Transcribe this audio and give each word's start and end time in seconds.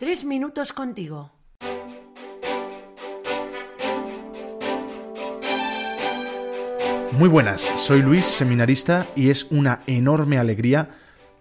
Tres 0.00 0.24
minutos 0.24 0.72
contigo. 0.72 1.30
Muy 7.12 7.28
buenas, 7.28 7.60
soy 7.60 8.00
Luis, 8.00 8.24
seminarista, 8.24 9.08
y 9.14 9.28
es 9.28 9.48
una 9.50 9.80
enorme 9.86 10.38
alegría 10.38 10.88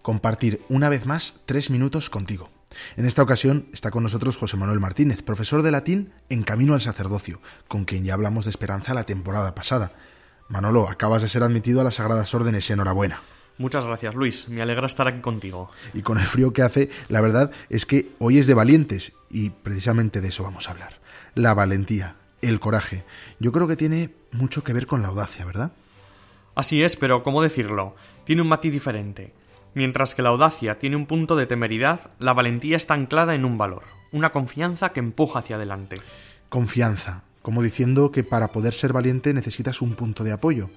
compartir 0.01 0.59
una 0.67 0.89
vez 0.89 1.05
más 1.05 1.39
tres 1.45 1.69
minutos 1.69 2.09
contigo. 2.09 2.49
En 2.97 3.05
esta 3.05 3.23
ocasión 3.23 3.69
está 3.71 3.91
con 3.91 4.03
nosotros 4.03 4.35
José 4.35 4.57
Manuel 4.57 4.81
Martínez, 4.81 5.21
profesor 5.21 5.63
de 5.63 5.71
latín 5.71 6.11
en 6.27 6.43
Camino 6.43 6.73
al 6.73 6.81
Sacerdocio, 6.81 7.39
con 7.69 7.85
quien 7.85 8.03
ya 8.03 8.13
hablamos 8.13 8.43
de 8.43 8.51
esperanza 8.51 8.93
la 8.93 9.05
temporada 9.05 9.55
pasada. 9.55 9.93
Manolo, 10.49 10.89
acabas 10.89 11.21
de 11.21 11.29
ser 11.29 11.43
admitido 11.43 11.79
a 11.79 11.85
las 11.85 11.95
Sagradas 11.95 12.35
Órdenes, 12.35 12.69
enhorabuena. 12.69 13.21
Muchas 13.59 13.83
gracias, 13.83 14.15
Luis. 14.15 14.47
Me 14.47 14.61
alegra 14.61 14.87
estar 14.87 15.05
aquí 15.05 15.19
contigo. 15.19 15.69
Y 15.93 16.01
con 16.01 16.17
el 16.17 16.25
frío 16.25 16.53
que 16.53 16.61
hace, 16.61 16.89
la 17.09 17.19
verdad 17.19 17.51
es 17.69 17.85
que 17.85 18.09
hoy 18.17 18.37
es 18.37 18.47
de 18.47 18.53
valientes 18.53 19.11
y 19.29 19.49
precisamente 19.49 20.21
de 20.21 20.29
eso 20.29 20.43
vamos 20.43 20.67
a 20.67 20.71
hablar. 20.71 20.93
La 21.35 21.53
valentía, 21.53 22.15
el 22.41 22.61
coraje. 22.61 23.03
Yo 23.37 23.51
creo 23.51 23.67
que 23.67 23.75
tiene 23.75 24.11
mucho 24.31 24.63
que 24.63 24.71
ver 24.71 24.87
con 24.87 25.01
la 25.01 25.09
audacia, 25.09 25.43
¿verdad? 25.43 25.73
Así 26.55 26.81
es, 26.83 26.95
pero 26.95 27.21
¿cómo 27.21 27.41
decirlo? 27.41 27.97
Tiene 28.23 28.41
un 28.41 28.47
matiz 28.47 28.71
diferente. 28.71 29.33
Mientras 29.73 30.15
que 30.15 30.21
la 30.21 30.29
audacia 30.29 30.79
tiene 30.79 30.95
un 30.95 31.05
punto 31.05 31.35
de 31.35 31.45
temeridad, 31.45 32.11
la 32.17 32.31
valentía 32.31 32.77
está 32.77 32.93
anclada 32.93 33.35
en 33.35 33.43
un 33.43 33.57
valor, 33.57 33.83
una 34.13 34.31
confianza 34.31 34.89
que 34.89 35.01
empuja 35.01 35.39
hacia 35.39 35.57
adelante. 35.57 35.97
Confianza, 36.47 37.23
como 37.41 37.61
diciendo 37.61 38.11
que 38.11 38.23
para 38.23 38.47
poder 38.47 38.73
ser 38.73 38.93
valiente 38.93 39.33
necesitas 39.33 39.81
un 39.81 39.95
punto 39.95 40.23
de 40.23 40.31
apoyo. 40.31 40.69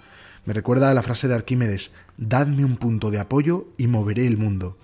Me 0.45 0.55
recuerda 0.55 0.91
a 0.91 0.95
la 0.95 1.03
frase 1.03 1.29
de 1.29 1.35
Arquímedes, 1.35 1.93
dadme 2.17 2.65
un 2.65 2.77
punto 2.77 3.11
de 3.11 3.21
apoyo 3.21 3.67
y 3.79 3.87
moveré 3.87 4.27
el 4.27 4.39
mundo. 4.39 4.77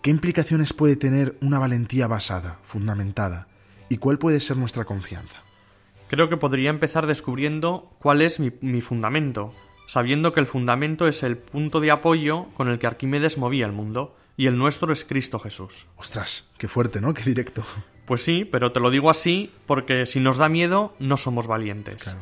¿Qué 0.00 0.10
implicaciones 0.10 0.72
puede 0.72 0.96
tener 0.96 1.36
una 1.40 1.58
valentía 1.58 2.06
basada, 2.06 2.58
fundamentada? 2.62 3.48
¿Y 3.88 3.98
cuál 3.98 4.18
puede 4.18 4.38
ser 4.38 4.56
nuestra 4.56 4.84
confianza? 4.84 5.42
Creo 6.06 6.28
que 6.28 6.36
podría 6.36 6.70
empezar 6.70 7.06
descubriendo 7.06 7.90
cuál 7.98 8.22
es 8.22 8.38
mi, 8.38 8.52
mi 8.60 8.80
fundamento, 8.80 9.52
sabiendo 9.88 10.32
que 10.32 10.40
el 10.40 10.46
fundamento 10.46 11.08
es 11.08 11.22
el 11.24 11.36
punto 11.36 11.80
de 11.80 11.90
apoyo 11.90 12.46
con 12.56 12.68
el 12.68 12.78
que 12.78 12.86
Arquímedes 12.86 13.38
movía 13.38 13.66
el 13.66 13.72
mundo, 13.72 14.16
y 14.36 14.46
el 14.46 14.56
nuestro 14.56 14.92
es 14.92 15.04
Cristo 15.04 15.38
Jesús. 15.38 15.86
Ostras, 15.96 16.48
qué 16.58 16.68
fuerte, 16.68 17.00
¿no? 17.00 17.12
Qué 17.14 17.24
directo. 17.24 17.64
Pues 18.06 18.22
sí, 18.22 18.48
pero 18.50 18.72
te 18.72 18.80
lo 18.80 18.90
digo 18.90 19.10
así 19.10 19.50
porque 19.66 20.06
si 20.06 20.20
nos 20.20 20.36
da 20.36 20.48
miedo, 20.48 20.92
no 20.98 21.16
somos 21.16 21.46
valientes. 21.46 22.02
Claro. 22.02 22.20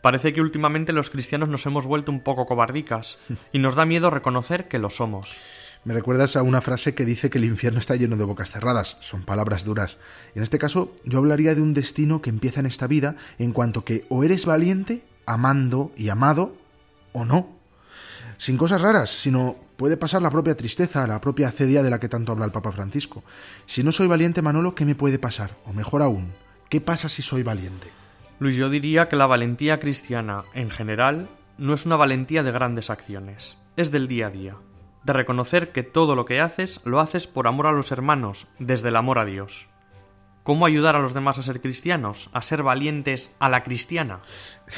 Parece 0.00 0.32
que 0.32 0.40
últimamente 0.40 0.92
los 0.92 1.10
cristianos 1.10 1.48
nos 1.48 1.66
hemos 1.66 1.86
vuelto 1.86 2.12
un 2.12 2.20
poco 2.20 2.46
cobardicas 2.46 3.18
y 3.52 3.58
nos 3.58 3.74
da 3.74 3.84
miedo 3.84 4.10
reconocer 4.10 4.68
que 4.68 4.78
lo 4.78 4.90
somos. 4.90 5.40
Me 5.86 5.94
recuerdas 5.94 6.34
a 6.34 6.42
una 6.42 6.62
frase 6.62 6.96
que 6.96 7.04
dice 7.04 7.30
que 7.30 7.38
el 7.38 7.44
infierno 7.44 7.78
está 7.78 7.94
lleno 7.94 8.16
de 8.16 8.24
bocas 8.24 8.50
cerradas. 8.50 8.96
Son 9.00 9.22
palabras 9.22 9.64
duras. 9.64 9.98
En 10.34 10.42
este 10.42 10.58
caso, 10.58 10.92
yo 11.04 11.18
hablaría 11.18 11.54
de 11.54 11.60
un 11.60 11.74
destino 11.74 12.20
que 12.20 12.30
empieza 12.30 12.58
en 12.58 12.66
esta 12.66 12.88
vida 12.88 13.14
en 13.38 13.52
cuanto 13.52 13.84
que 13.84 14.04
o 14.08 14.24
eres 14.24 14.46
valiente, 14.46 15.04
amando 15.26 15.92
y 15.96 16.08
amado, 16.08 16.56
o 17.12 17.24
no. 17.24 17.46
Sin 18.36 18.56
cosas 18.56 18.80
raras, 18.80 19.10
sino 19.10 19.56
puede 19.76 19.96
pasar 19.96 20.22
la 20.22 20.30
propia 20.30 20.56
tristeza, 20.56 21.06
la 21.06 21.20
propia 21.20 21.52
cedia 21.52 21.84
de 21.84 21.90
la 21.90 22.00
que 22.00 22.08
tanto 22.08 22.32
habla 22.32 22.46
el 22.46 22.50
Papa 22.50 22.72
Francisco. 22.72 23.22
Si 23.66 23.84
no 23.84 23.92
soy 23.92 24.08
valiente, 24.08 24.42
Manolo, 24.42 24.74
¿qué 24.74 24.84
me 24.84 24.96
puede 24.96 25.20
pasar? 25.20 25.56
O 25.66 25.72
mejor 25.72 26.02
aún, 26.02 26.34
¿qué 26.68 26.80
pasa 26.80 27.08
si 27.08 27.22
soy 27.22 27.44
valiente? 27.44 27.95
Luis, 28.38 28.56
yo 28.56 28.68
diría 28.68 29.08
que 29.08 29.16
la 29.16 29.26
valentía 29.26 29.80
cristiana, 29.80 30.44
en 30.52 30.70
general, 30.70 31.28
no 31.56 31.72
es 31.72 31.86
una 31.86 31.96
valentía 31.96 32.42
de 32.42 32.52
grandes 32.52 32.90
acciones, 32.90 33.56
es 33.76 33.90
del 33.90 34.08
día 34.08 34.26
a 34.26 34.30
día, 34.30 34.56
de 35.04 35.12
reconocer 35.14 35.72
que 35.72 35.82
todo 35.82 36.14
lo 36.14 36.26
que 36.26 36.40
haces 36.40 36.80
lo 36.84 37.00
haces 37.00 37.26
por 37.26 37.46
amor 37.46 37.66
a 37.66 37.72
los 37.72 37.92
hermanos, 37.92 38.46
desde 38.58 38.90
el 38.90 38.96
amor 38.96 39.18
a 39.18 39.24
Dios. 39.24 39.66
¿Cómo 40.46 40.64
ayudar 40.64 40.94
a 40.94 41.00
los 41.00 41.12
demás 41.12 41.38
a 41.38 41.42
ser 41.42 41.60
cristianos, 41.60 42.30
a 42.32 42.40
ser 42.40 42.62
valientes 42.62 43.32
a 43.40 43.48
la 43.48 43.64
cristiana? 43.64 44.20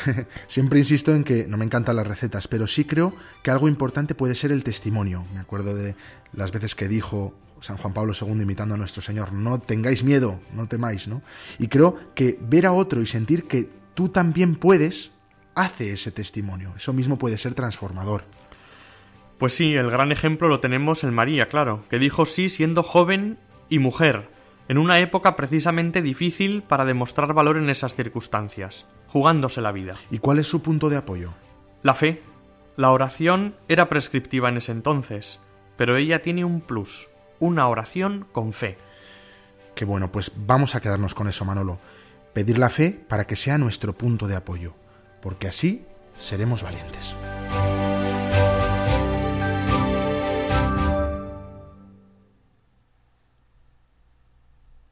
Siempre 0.46 0.78
insisto 0.78 1.14
en 1.14 1.24
que 1.24 1.46
no 1.46 1.58
me 1.58 1.66
encantan 1.66 1.96
las 1.96 2.06
recetas, 2.06 2.48
pero 2.48 2.66
sí 2.66 2.86
creo 2.86 3.14
que 3.42 3.50
algo 3.50 3.68
importante 3.68 4.14
puede 4.14 4.34
ser 4.34 4.50
el 4.50 4.64
testimonio. 4.64 5.26
Me 5.34 5.40
acuerdo 5.40 5.74
de 5.74 5.94
las 6.32 6.52
veces 6.52 6.74
que 6.74 6.88
dijo 6.88 7.34
San 7.60 7.76
Juan 7.76 7.92
Pablo 7.92 8.14
II 8.18 8.40
imitando 8.40 8.76
a 8.76 8.78
nuestro 8.78 9.02
Señor, 9.02 9.34
no 9.34 9.58
tengáis 9.58 10.04
miedo, 10.04 10.38
no 10.54 10.66
temáis, 10.68 11.06
¿no? 11.06 11.20
Y 11.58 11.68
creo 11.68 11.98
que 12.14 12.38
ver 12.40 12.64
a 12.64 12.72
otro 12.72 13.02
y 13.02 13.06
sentir 13.06 13.46
que 13.46 13.68
tú 13.94 14.08
también 14.08 14.54
puedes, 14.54 15.10
hace 15.54 15.92
ese 15.92 16.10
testimonio. 16.10 16.72
Eso 16.78 16.94
mismo 16.94 17.18
puede 17.18 17.36
ser 17.36 17.52
transformador. 17.52 18.24
Pues 19.36 19.52
sí, 19.52 19.74
el 19.74 19.90
gran 19.90 20.12
ejemplo 20.12 20.48
lo 20.48 20.60
tenemos 20.60 21.04
en 21.04 21.12
María, 21.12 21.50
claro, 21.50 21.82
que 21.90 21.98
dijo 21.98 22.24
sí 22.24 22.48
siendo 22.48 22.82
joven 22.82 23.36
y 23.68 23.80
mujer, 23.80 24.30
en 24.68 24.78
una 24.78 24.98
época 24.98 25.34
precisamente 25.34 26.02
difícil 26.02 26.62
para 26.62 26.84
demostrar 26.84 27.32
valor 27.32 27.56
en 27.56 27.70
esas 27.70 27.94
circunstancias, 27.94 28.86
jugándose 29.08 29.60
la 29.60 29.72
vida. 29.72 29.96
¿Y 30.10 30.18
cuál 30.18 30.38
es 30.38 30.46
su 30.46 30.62
punto 30.62 30.90
de 30.90 30.98
apoyo? 30.98 31.32
La 31.82 31.94
fe. 31.94 32.22
La 32.76 32.92
oración 32.92 33.54
era 33.66 33.88
prescriptiva 33.88 34.48
en 34.48 34.58
ese 34.58 34.70
entonces, 34.70 35.40
pero 35.76 35.96
ella 35.96 36.22
tiene 36.22 36.44
un 36.44 36.60
plus, 36.60 37.08
una 37.40 37.66
oración 37.66 38.26
con 38.30 38.52
fe. 38.52 38.76
Qué 39.74 39.84
bueno, 39.84 40.12
pues 40.12 40.32
vamos 40.36 40.74
a 40.74 40.80
quedarnos 40.80 41.14
con 41.14 41.28
eso, 41.28 41.44
Manolo. 41.44 41.78
Pedir 42.34 42.58
la 42.58 42.70
fe 42.70 42.90
para 43.08 43.26
que 43.26 43.36
sea 43.36 43.58
nuestro 43.58 43.94
punto 43.94 44.28
de 44.28 44.36
apoyo, 44.36 44.74
porque 45.22 45.48
así 45.48 45.84
seremos 46.16 46.62
valientes. 46.62 47.16